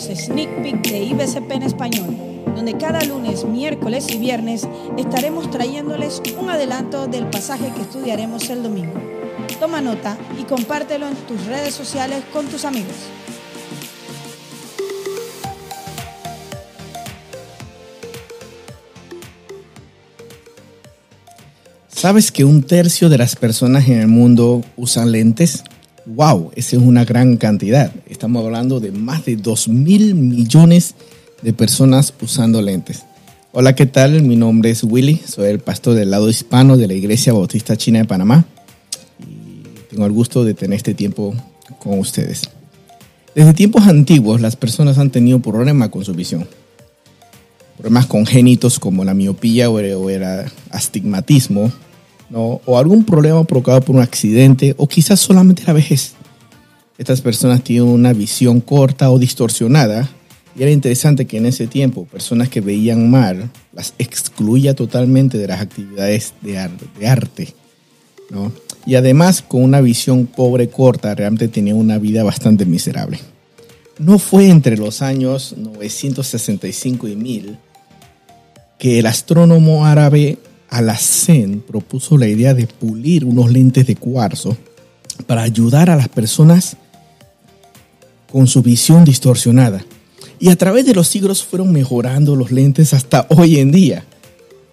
Sneak 0.00 0.62
Peek 0.62 0.88
de 0.88 1.02
IBCP 1.02 1.50
en 1.52 1.62
español, 1.62 2.16
donde 2.54 2.76
cada 2.76 3.04
lunes, 3.04 3.44
miércoles 3.44 4.06
y 4.10 4.18
viernes 4.18 4.68
estaremos 4.96 5.50
trayéndoles 5.50 6.22
un 6.40 6.50
adelanto 6.50 7.06
del 7.06 7.26
pasaje 7.26 7.72
que 7.74 7.82
estudiaremos 7.82 8.48
el 8.50 8.62
domingo. 8.62 8.94
Toma 9.58 9.80
nota 9.80 10.16
y 10.40 10.44
compártelo 10.44 11.08
en 11.08 11.14
tus 11.14 11.44
redes 11.46 11.74
sociales 11.74 12.22
con 12.32 12.46
tus 12.46 12.64
amigos. 12.64 12.94
¿Sabes 21.88 22.30
que 22.30 22.44
un 22.44 22.62
tercio 22.62 23.08
de 23.08 23.18
las 23.18 23.34
personas 23.34 23.88
en 23.88 23.98
el 23.98 24.06
mundo 24.06 24.62
usan 24.76 25.10
lentes? 25.10 25.64
¡Wow! 26.06 26.52
Esa 26.54 26.76
es 26.76 26.82
una 26.82 27.04
gran 27.04 27.36
cantidad. 27.36 27.90
Estamos 28.18 28.44
hablando 28.44 28.80
de 28.80 28.90
más 28.90 29.24
de 29.26 29.36
2 29.36 29.68
mil 29.68 30.16
millones 30.16 30.96
de 31.40 31.52
personas 31.52 32.12
usando 32.20 32.60
lentes. 32.60 33.04
Hola, 33.52 33.76
¿qué 33.76 33.86
tal? 33.86 34.24
Mi 34.24 34.34
nombre 34.34 34.70
es 34.70 34.82
Willy, 34.82 35.20
soy 35.24 35.50
el 35.50 35.60
pastor 35.60 35.94
del 35.94 36.10
lado 36.10 36.28
hispano 36.28 36.76
de 36.76 36.88
la 36.88 36.94
Iglesia 36.94 37.32
Bautista 37.32 37.76
China 37.76 38.00
de 38.00 38.06
Panamá 38.06 38.44
y 39.20 39.62
tengo 39.88 40.04
el 40.04 40.10
gusto 40.10 40.42
de 40.42 40.54
tener 40.54 40.78
este 40.78 40.94
tiempo 40.94 41.32
con 41.78 42.00
ustedes. 42.00 42.50
Desde 43.36 43.54
tiempos 43.54 43.86
antiguos 43.86 44.40
las 44.40 44.56
personas 44.56 44.98
han 44.98 45.10
tenido 45.10 45.38
problemas 45.38 45.90
con 45.90 46.04
su 46.04 46.12
visión. 46.12 46.44
Problemas 47.76 48.06
congénitos 48.06 48.80
como 48.80 49.04
la 49.04 49.14
miopía 49.14 49.70
o 49.70 49.78
el 49.78 50.24
astigmatismo, 50.72 51.70
o 52.34 52.78
algún 52.78 53.04
problema 53.04 53.44
provocado 53.44 53.80
por 53.80 53.94
un 53.94 54.02
accidente 54.02 54.74
o 54.76 54.88
quizás 54.88 55.20
solamente 55.20 55.62
la 55.68 55.72
vejez. 55.72 56.14
Estas 56.98 57.20
personas 57.20 57.62
tienen 57.62 57.88
una 57.88 58.12
visión 58.12 58.60
corta 58.60 59.12
o 59.12 59.20
distorsionada 59.20 60.08
y 60.58 60.62
era 60.62 60.72
interesante 60.72 61.26
que 61.26 61.36
en 61.36 61.46
ese 61.46 61.68
tiempo 61.68 62.04
personas 62.04 62.48
que 62.48 62.60
veían 62.60 63.08
mal 63.08 63.50
las 63.72 63.94
excluía 63.98 64.74
totalmente 64.74 65.38
de 65.38 65.46
las 65.46 65.60
actividades 65.60 66.34
de, 66.42 66.58
arte. 67.06 67.54
Y 68.84 68.96
además 68.96 69.42
con 69.42 69.62
una 69.62 69.80
visión 69.80 70.26
pobre 70.26 70.68
corta 70.68 71.14
realmente 71.14 71.46
tenía 71.46 71.76
una 71.76 71.98
vida 71.98 72.24
bastante 72.24 72.66
miserable. 72.66 73.20
No 74.00 74.18
fue 74.18 74.48
entre 74.48 74.76
los 74.76 75.00
años 75.00 75.54
965 75.56 77.06
y 77.06 77.14
1000 77.14 77.58
que 78.80 78.98
el 78.98 79.06
astrónomo 79.06 79.86
árabe 79.86 80.38
Alacén 80.68 81.60
propuso 81.60 82.18
la 82.18 82.26
idea 82.26 82.54
de 82.54 82.66
pulir 82.66 83.24
unos 83.24 83.52
lentes 83.52 83.86
de 83.86 83.94
cuarzo 83.94 84.56
para 85.26 85.42
ayudar 85.42 85.90
a 85.90 85.96
las 85.96 86.08
personas 86.08 86.76
con 88.30 88.46
su 88.46 88.62
visión 88.62 89.04
distorsionada. 89.04 89.84
Y 90.38 90.50
a 90.50 90.56
través 90.56 90.86
de 90.86 90.94
los 90.94 91.08
siglos 91.08 91.42
fueron 91.42 91.72
mejorando 91.72 92.36
los 92.36 92.52
lentes 92.52 92.94
hasta 92.94 93.26
hoy 93.30 93.58
en 93.58 93.72
día. 93.72 94.04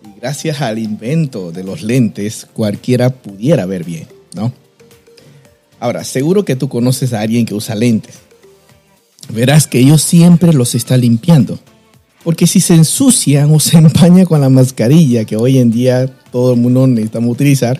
Y 0.03 0.19
gracias 0.19 0.61
al 0.61 0.79
invento 0.79 1.51
de 1.51 1.63
los 1.63 1.81
lentes, 1.81 2.47
cualquiera 2.53 3.09
pudiera 3.09 3.65
ver 3.65 3.83
bien, 3.83 4.07
¿no? 4.35 4.53
Ahora, 5.79 6.03
seguro 6.03 6.45
que 6.45 6.55
tú 6.55 6.69
conoces 6.69 7.13
a 7.13 7.21
alguien 7.21 7.45
que 7.45 7.55
usa 7.55 7.75
lentes. 7.75 8.15
Verás 9.29 9.67
que 9.67 9.79
ellos 9.79 10.01
siempre 10.01 10.53
los 10.53 10.75
está 10.75 10.97
limpiando 10.97 11.59
porque 12.25 12.47
si 12.47 12.59
se 12.59 12.73
ensucian 12.73 13.53
o 13.53 13.59
se 13.59 13.77
empañan 13.77 14.25
con 14.25 14.41
la 14.41 14.49
mascarilla 14.49 15.25
que 15.25 15.37
hoy 15.37 15.59
en 15.59 15.69
día 15.69 16.07
todo 16.31 16.53
el 16.53 16.59
mundo 16.59 16.87
necesitamos 16.87 17.31
utilizar, 17.31 17.79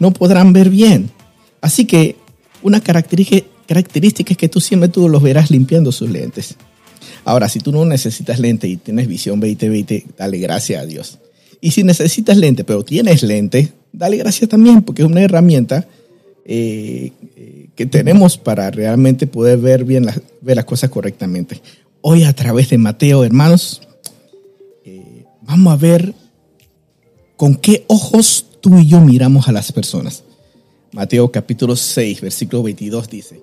no 0.00 0.12
podrán 0.12 0.52
ver 0.52 0.68
bien. 0.68 1.10
Así 1.60 1.84
que 1.84 2.16
una 2.60 2.80
característica 2.80 3.46
es 3.68 4.36
que 4.36 4.48
tú 4.48 4.60
siempre 4.60 4.88
tú 4.88 5.08
los 5.08 5.22
verás 5.22 5.50
limpiando 5.50 5.92
sus 5.92 6.10
lentes. 6.10 6.56
Ahora, 7.24 7.48
si 7.48 7.60
tú 7.60 7.72
no 7.72 7.84
necesitas 7.84 8.38
lente 8.38 8.68
y 8.68 8.76
tienes 8.76 9.08
visión 9.08 9.40
20-20, 9.40 10.04
dale 10.18 10.38
gracias 10.38 10.82
a 10.82 10.86
Dios. 10.86 11.18
Y 11.60 11.70
si 11.70 11.82
necesitas 11.82 12.36
lente, 12.36 12.64
pero 12.64 12.84
tienes 12.84 13.22
lente, 13.22 13.72
dale 13.92 14.18
gracias 14.18 14.50
también, 14.50 14.82
porque 14.82 15.02
es 15.02 15.08
una 15.08 15.22
herramienta 15.22 15.86
eh, 16.44 17.12
eh, 17.36 17.68
que 17.74 17.86
tenemos 17.86 18.36
para 18.36 18.70
realmente 18.70 19.26
poder 19.26 19.58
ver 19.58 19.84
bien 19.84 20.06
ver 20.42 20.56
las 20.56 20.66
cosas 20.66 20.90
correctamente 20.90 21.62
hoy 22.06 22.24
a 22.24 22.34
través 22.34 22.68
de 22.68 22.76
Mateo, 22.76 23.24
hermanos, 23.24 23.80
eh, 24.84 25.24
vamos 25.40 25.72
a 25.72 25.76
ver 25.76 26.14
con 27.34 27.54
qué 27.54 27.86
ojos 27.88 28.44
tú 28.60 28.78
y 28.78 28.86
yo 28.86 29.00
miramos 29.00 29.48
a 29.48 29.52
las 29.52 29.72
personas. 29.72 30.22
Mateo 30.92 31.32
capítulo 31.32 31.74
6, 31.74 32.20
versículo 32.20 32.62
22 32.62 33.08
dice, 33.08 33.40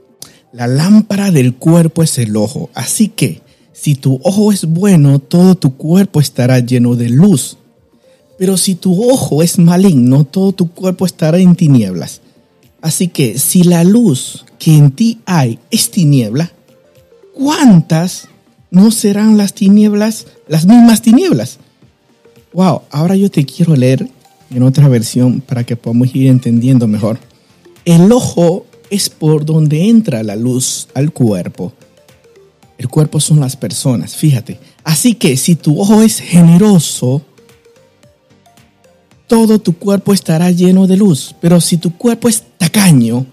la 0.54 0.68
lámpara 0.68 1.32
del 1.32 1.56
cuerpo 1.56 2.04
es 2.04 2.18
el 2.18 2.36
ojo, 2.36 2.70
así 2.74 3.08
que 3.08 3.42
si 3.74 3.96
tu 3.96 4.20
ojo 4.24 4.52
es 4.52 4.66
bueno, 4.66 5.20
todo 5.20 5.56
tu 5.56 5.76
cuerpo 5.76 6.20
estará 6.20 6.60
lleno 6.60 6.96
de 6.96 7.10
luz. 7.10 7.58
Pero 8.38 8.58
si 8.58 8.76
tu 8.76 9.10
ojo 9.12 9.44
es 9.44 9.58
maligno, 9.58 10.24
todo 10.24 10.52
tu 10.52 10.72
cuerpo 10.72 11.06
estará 11.06 11.38
en 11.40 11.56
tinieblas. 11.56 12.22
Así 12.82 13.08
que 13.08 13.38
si 13.40 13.64
la 13.64 13.84
luz 13.84 14.46
que 14.60 14.76
en 14.76 14.92
ti 14.92 15.20
hay 15.26 15.60
es 15.70 15.92
tiniebla, 15.92 16.52
¿cuántas 17.34 18.30
no 18.72 18.90
serán 18.90 19.38
las 19.38 19.54
tinieblas 19.54 20.26
las 20.48 20.66
mismas 20.66 21.02
tinieblas. 21.02 21.60
Wow, 22.54 22.82
ahora 22.90 23.16
yo 23.16 23.30
te 23.30 23.46
quiero 23.46 23.76
leer 23.76 24.10
en 24.50 24.64
otra 24.64 24.88
versión 24.88 25.42
para 25.42 25.64
que 25.64 25.76
podamos 25.76 26.14
ir 26.16 26.28
entendiendo 26.28 26.88
mejor. 26.88 27.20
El 27.86 28.12
ojo 28.12 28.66
es 28.91 29.09
por 29.09 29.46
donde 29.46 29.88
entra 29.88 30.22
la 30.22 30.35
luz 30.35 30.88
al 30.94 31.12
cuerpo. 31.12 31.74
El 32.78 32.90
cuerpo 32.90 33.19
son 33.19 33.40
las 33.40 33.56
personas, 33.56 34.16
fíjate. 34.16 34.59
Así 34.84 35.16
que 35.16 35.38
si 35.38 35.56
tu 35.56 35.79
ojo 35.79 36.02
es 36.02 36.19
generoso, 36.19 37.22
todo 39.28 39.59
tu 39.59 39.78
cuerpo 39.78 40.13
estará 40.13 40.52
lleno 40.52 40.88
de 40.88 40.97
luz. 40.97 41.34
Pero 41.40 41.62
si 41.62 41.78
tu 41.78 41.97
cuerpo 41.97 42.28
es 42.28 42.44
tacaño, 42.57 43.25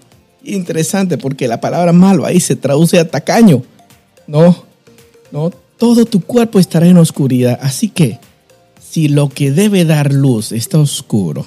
interesante 0.45 1.17
porque 1.17 1.47
la 1.47 1.59
palabra 1.59 1.91
malo 1.91 2.25
ahí 2.25 2.39
se 2.39 2.55
traduce 2.55 2.97
a 2.97 3.09
tacaño, 3.09 3.63
¿no? 4.27 4.63
¿no? 5.31 5.51
Todo 5.77 6.05
tu 6.05 6.21
cuerpo 6.21 6.59
estará 6.59 6.87
en 6.87 6.97
oscuridad. 6.97 7.59
Así 7.61 7.89
que, 7.89 8.19
si 8.79 9.09
lo 9.09 9.27
que 9.27 9.51
debe 9.51 9.83
dar 9.83 10.13
luz 10.13 10.53
está 10.53 10.79
oscuro, 10.79 11.45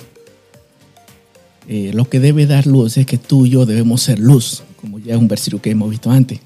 eh, 1.69 1.91
lo 1.95 2.09
que 2.09 2.21
debe 2.21 2.47
dar 2.47 2.67
luz 2.67 2.97
es 2.97 3.07
que 3.07 3.19
tú 3.19 3.47
y 3.47 3.51
yo 3.51 3.67
debemos 3.67 4.03
ser 4.03 4.19
luz, 4.19 4.63
como 4.81 4.99
ya 4.99 5.15
es 5.15 5.21
un 5.21 5.29
versículo 5.29 5.63
que 5.63 5.71
hemos 5.71 5.91
visto 5.91 6.11
antes. 6.11 6.41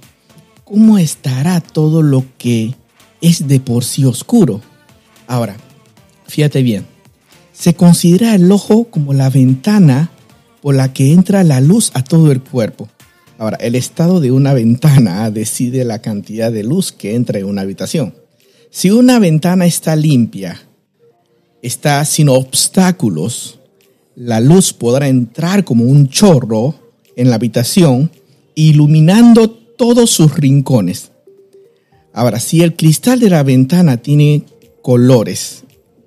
¿Cómo 0.65 0.99
estará 0.99 1.61
todo 1.61 2.03
lo 2.03 2.25
que 2.39 2.75
es 3.21 3.47
de 3.49 3.61
por 3.61 3.85
sí 3.85 4.05
oscuro? 4.05 4.61
Ahora, 5.27 5.57
fíjate 6.27 6.63
bien, 6.63 6.87
se 7.53 7.75
considera 7.75 8.35
el 8.35 8.51
ojo 8.53 8.85
como 8.85 9.15
la 9.15 9.31
ventana 9.31 10.11
por 10.61 10.75
la 10.75 10.93
que 10.93 11.13
entra 11.13 11.45
la 11.45 11.61
luz 11.61 11.91
a 11.95 12.03
todo 12.03 12.33
el 12.33 12.43
cuerpo. 12.43 12.89
Ahora, 13.39 13.57
el 13.61 13.75
estado 13.75 14.21
de 14.21 14.33
una 14.33 14.53
ventana 14.53 15.31
decide 15.31 15.85
la 15.85 16.01
cantidad 16.01 16.53
de 16.53 16.65
luz 16.65 16.93
que 16.93 17.15
entra 17.15 17.39
en 17.39 17.47
una 17.47 17.63
habitación. 17.63 18.15
Si 18.71 18.91
una 18.91 19.19
ventana 19.19 19.65
está 19.65 19.97
limpia, 19.97 20.61
está 21.63 22.05
sin 22.05 22.29
obstáculos, 22.29 23.56
la 24.17 24.41
luz 24.41 24.73
podrá 24.73 25.09
entrar 25.09 25.65
como 25.65 25.85
un 25.85 26.09
chorro 26.09 26.75
en 27.15 27.31
la 27.31 27.37
habitación, 27.37 28.11
iluminando 28.55 29.51
todos 29.51 30.11
sus 30.11 30.35
rincones. 30.35 31.13
Ahora, 32.13 32.41
si 32.41 32.63
el 32.63 32.75
cristal 32.75 33.21
de 33.21 33.31
la 33.31 33.43
ventana 33.43 33.99
tiene 33.99 34.45
colores, 34.81 35.65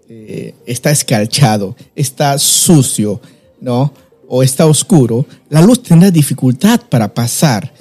eh, 0.09 0.55
está 0.65 0.89
escarchado, 0.89 1.75
está 1.95 2.37
sucio, 2.39 3.21
¿no? 3.61 3.93
o 4.27 4.43
está 4.43 4.67
oscuro, 4.67 5.25
la 5.49 5.61
luz 5.61 5.81
tendrá 5.81 6.11
dificultad 6.11 6.81
para 6.87 7.13
pasar 7.13 7.73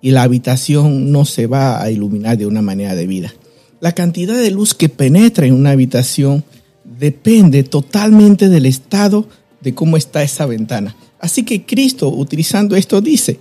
y 0.00 0.12
la 0.12 0.22
habitación 0.22 1.10
no 1.10 1.24
se 1.24 1.46
va 1.48 1.82
a 1.82 1.90
iluminar 1.90 2.38
de 2.38 2.46
una 2.46 2.62
manera 2.62 2.94
debida. 2.94 3.34
La 3.80 3.92
cantidad 3.92 4.36
de 4.36 4.52
luz 4.52 4.72
que 4.72 4.88
penetra 4.88 5.46
en 5.46 5.54
una 5.54 5.70
habitación 5.70 6.44
depende 6.84 7.64
totalmente 7.64 8.48
del 8.48 8.66
estado 8.66 9.28
de 9.60 9.74
cómo 9.74 9.96
está 9.96 10.22
esa 10.22 10.46
ventana. 10.46 10.96
Así 11.18 11.44
que 11.44 11.64
Cristo, 11.64 12.08
utilizando 12.08 12.76
esto, 12.76 13.00
dice, 13.00 13.38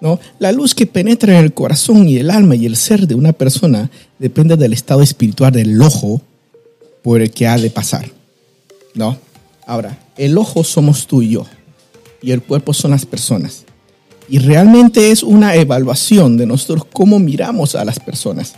¿no? 0.00 0.18
La 0.38 0.52
luz 0.52 0.74
que 0.74 0.86
penetra 0.86 1.38
en 1.38 1.44
el 1.44 1.54
corazón 1.54 2.08
y 2.08 2.16
el 2.16 2.30
alma 2.30 2.56
y 2.56 2.66
el 2.66 2.76
ser 2.76 3.06
de 3.06 3.14
una 3.14 3.32
persona 3.32 3.90
depende 4.18 4.56
del 4.56 4.72
estado 4.72 5.02
espiritual 5.02 5.52
del 5.52 5.80
ojo 5.80 6.20
por 7.02 7.20
el 7.20 7.30
que 7.30 7.46
ha 7.46 7.56
de 7.56 7.70
pasar, 7.70 8.10
¿no? 8.94 9.16
Ahora, 9.66 9.98
el 10.16 10.36
ojo 10.38 10.64
somos 10.64 11.06
tú 11.06 11.22
y 11.22 11.30
yo 11.30 11.46
y 12.20 12.32
el 12.32 12.42
cuerpo 12.42 12.74
son 12.74 12.92
las 12.92 13.06
personas. 13.06 13.64
Y 14.28 14.38
realmente 14.38 15.10
es 15.10 15.22
una 15.22 15.54
evaluación 15.54 16.36
de 16.36 16.46
nosotros 16.46 16.86
cómo 16.92 17.18
miramos 17.18 17.74
a 17.74 17.84
las 17.84 17.98
personas. 17.98 18.54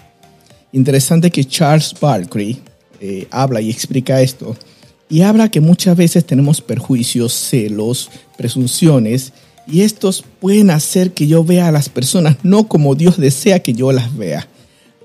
Interesante 0.73 1.31
que 1.31 1.45
Charles 1.45 1.95
Barkley 2.01 2.61
eh, 3.01 3.27
habla 3.31 3.61
y 3.61 3.71
explica 3.71 4.21
esto. 4.21 4.57
Y 5.09 5.23
habla 5.23 5.51
que 5.51 5.61
muchas 5.61 5.97
veces 5.97 6.25
tenemos 6.25 6.61
perjuicios, 6.61 7.33
celos, 7.33 8.11
presunciones, 8.37 9.33
y 9.67 9.83
estos 9.83 10.25
pueden 10.41 10.71
hacer 10.71 11.13
que 11.13 11.27
yo 11.27 11.45
vea 11.45 11.69
a 11.69 11.73
las 11.73 11.89
personas 11.89 12.37
no 12.43 12.69
como 12.69 12.95
Dios 12.95 13.17
desea 13.17 13.61
que 13.61 13.73
yo 13.73 13.93
las 13.93 14.15
vea. 14.17 14.47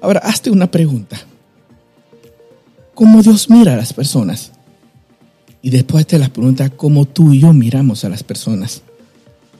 Ahora, 0.01 0.19
hazte 0.21 0.51
una 0.51 0.69
pregunta. 0.69 1.17
¿Cómo 2.93 3.21
Dios 3.21 3.49
mira 3.49 3.73
a 3.73 3.77
las 3.77 3.93
personas? 3.93 4.51
Y 5.61 5.69
después 5.69 6.05
te 6.07 6.19
las 6.19 6.29
pregunta 6.29 6.69
cómo 6.69 7.05
tú 7.05 7.33
y 7.33 7.41
yo 7.41 7.53
miramos 7.53 8.03
a 8.03 8.09
las 8.09 8.23
personas. 8.23 8.81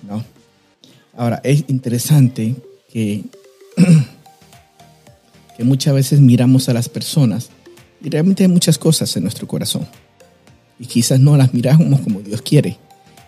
¿No? 0.08 0.24
Ahora, 1.16 1.42
es 1.44 1.66
interesante 1.68 2.56
que, 2.92 3.24
que 5.58 5.64
muchas 5.64 5.94
veces 5.94 6.20
miramos 6.20 6.70
a 6.70 6.74
las 6.74 6.90
personas 6.90 7.50
y 8.02 8.10
realmente 8.10 8.44
hay 8.44 8.50
muchas 8.50 8.78
cosas 8.78 9.16
en 9.18 9.24
nuestro 9.24 9.48
corazón. 9.48 9.86
Y 10.80 10.86
quizás 10.86 11.20
no 11.20 11.36
las 11.38 11.54
miramos 11.54 12.00
como 12.02 12.22
Dios 12.22 12.42
quiere. 12.42 12.78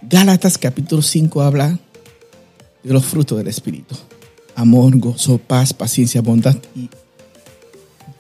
Gálatas 0.02 0.58
capítulo 0.58 1.02
5 1.02 1.42
habla 1.42 1.78
de 2.84 2.94
los 2.94 3.06
frutos 3.06 3.38
del 3.38 3.48
Espíritu. 3.48 3.96
Amor, 4.56 4.98
gozo, 4.98 5.38
paz, 5.38 5.74
paciencia, 5.74 6.22
bondad 6.22 6.56
y 6.76 6.90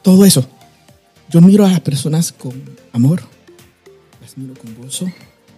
todo 0.01 0.25
eso. 0.25 0.45
Yo 1.29 1.41
miro 1.41 1.65
a 1.65 1.71
las 1.71 1.79
personas 1.79 2.31
con 2.31 2.53
amor, 2.91 3.21
las 4.21 4.37
miro 4.37 4.53
con 4.53 4.75
gozo, 4.75 5.09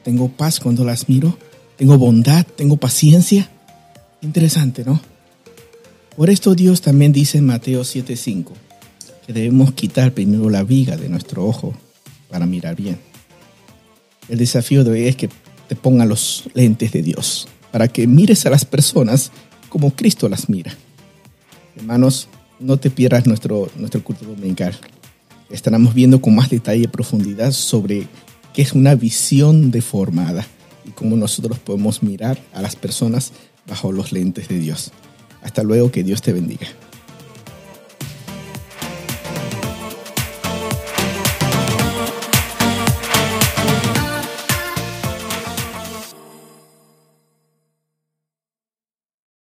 tengo 0.03 0.29
paz 0.29 0.59
cuando 0.59 0.85
las 0.85 1.09
miro, 1.09 1.37
tengo 1.77 1.97
bondad, 1.97 2.45
tengo 2.45 2.77
paciencia. 2.77 3.49
Interesante, 4.21 4.85
¿no? 4.85 5.01
Por 6.15 6.29
esto 6.29 6.53
Dios 6.53 6.81
también 6.81 7.11
dice 7.11 7.39
en 7.39 7.47
Mateo 7.47 7.81
7:5 7.83 8.53
que 9.25 9.33
debemos 9.33 9.73
quitar 9.73 10.13
primero 10.13 10.49
la 10.49 10.63
viga 10.63 10.95
de 10.95 11.09
nuestro 11.09 11.45
ojo 11.45 11.73
para 12.29 12.45
mirar 12.45 12.75
bien. 12.75 13.12
El 14.29 14.37
desafío 14.37 14.83
de 14.83 14.91
hoy 14.91 15.07
es 15.07 15.15
que 15.15 15.29
te 15.67 15.75
pongan 15.75 16.09
los 16.09 16.49
lentes 16.53 16.91
de 16.91 17.01
Dios 17.01 17.47
para 17.71 17.87
que 17.87 18.07
mires 18.07 18.45
a 18.45 18.49
las 18.49 18.65
personas 18.65 19.31
como 19.69 19.95
Cristo 19.95 20.29
las 20.29 20.49
mira. 20.49 20.73
Hermanos, 21.75 22.27
no 22.59 22.77
te 22.77 22.89
pierdas 22.89 23.25
nuestro, 23.25 23.69
nuestro 23.75 24.03
culto 24.03 24.25
dominical. 24.25 24.77
Estaremos 25.49 25.93
viendo 25.93 26.21
con 26.21 26.35
más 26.35 26.49
detalle 26.49 26.83
y 26.83 26.87
profundidad 26.87 27.51
sobre 27.51 28.07
qué 28.53 28.61
es 28.61 28.73
una 28.73 28.95
visión 28.95 29.71
deformada 29.71 30.45
y 30.85 30.91
cómo 30.91 31.15
nosotros 31.15 31.59
podemos 31.59 32.03
mirar 32.03 32.39
a 32.53 32.61
las 32.61 32.75
personas 32.75 33.33
bajo 33.67 33.91
los 33.91 34.11
lentes 34.11 34.47
de 34.47 34.59
Dios. 34.59 34.91
Hasta 35.41 35.63
luego, 35.63 35.91
que 35.91 36.03
Dios 36.03 36.21
te 36.21 36.31
bendiga. 36.33 36.67